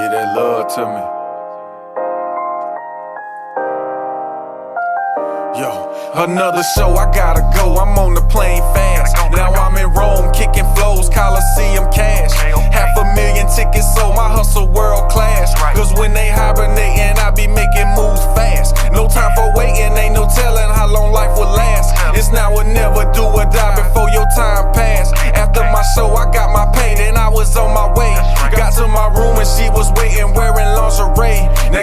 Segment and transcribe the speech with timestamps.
[0.00, 1.04] love to me.
[5.60, 5.68] Yo,
[6.14, 7.76] another show, I gotta go.
[7.76, 9.14] I'm on the plane fast.
[9.32, 12.32] Now I'm in Rome, kicking flows, Coliseum cash.
[12.72, 15.52] Half a million tickets sold, my hustle world class.
[15.76, 18.74] Cause when they hibernating, I be making moves fast.
[18.92, 21.92] No time for waiting, ain't no telling how long life will last.
[22.16, 25.12] It's now or never, do or die before your time pass.
[25.36, 27.81] After my show, I got my pay, then I was on my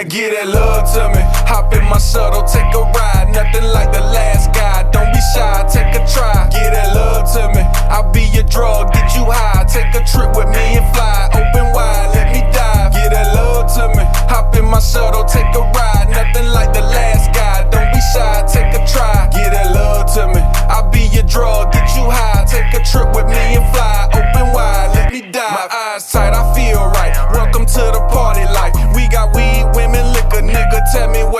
[0.00, 1.20] Now get that love to me.
[1.44, 3.28] Hop in my shuttle, take a ride.
[3.36, 4.88] Nothing like the last guy.
[4.88, 6.48] Don't be shy, take a try.
[6.48, 6.79] Get that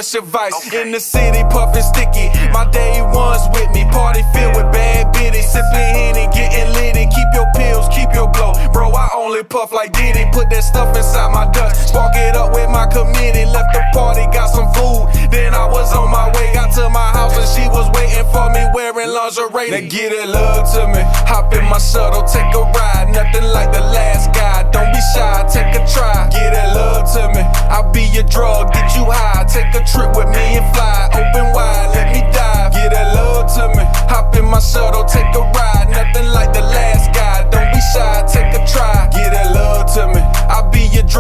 [0.01, 0.57] what's your vice?
[0.73, 2.33] In the city, puffin' sticky.
[2.57, 3.85] My day ones with me.
[3.93, 5.45] Party filled with bad bitches.
[5.53, 7.05] Sippin' Henny, getting litty.
[7.05, 8.57] Keep your pills, keep your blow.
[8.73, 10.25] Bro, I only puff like Diddy.
[10.33, 11.93] Put that stuff inside my dust.
[11.93, 13.45] Spark it up with my committee.
[13.45, 15.13] Left the party, got some food.
[15.29, 16.49] Then I was on my way.
[16.55, 19.69] Got to my house and she was waiting for me wearing lingerie.
[19.69, 21.05] Now get it love to me.
[21.29, 23.13] Hop in my shuttle, take a ride.
[23.13, 24.65] Nothing like the last guy.
[24.73, 26.20] Don't be shy, take a try.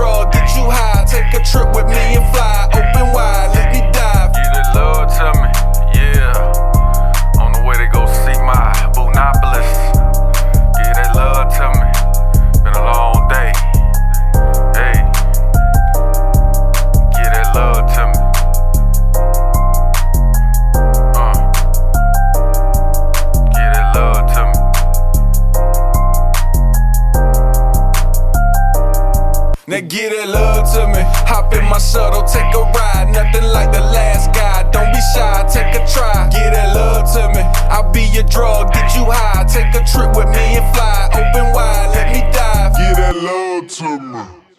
[0.01, 1.05] Drug, get you high.
[1.05, 2.69] Take a trip with me and fly.
[2.73, 4.00] Open wide, let me dive.
[29.89, 31.03] Get that love to me.
[31.25, 33.09] Hop in my shuttle, take a ride.
[33.13, 34.69] Nothing like the last guy.
[34.71, 36.29] Don't be shy, take a try.
[36.29, 37.41] Get that love to me.
[37.73, 39.45] I'll be your drug, get you high.
[39.49, 41.09] Take a trip with me and fly.
[41.17, 42.77] Open wide, let me dive.
[42.77, 44.50] Get that love to me.